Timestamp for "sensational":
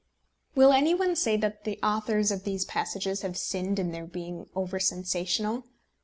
4.79-5.63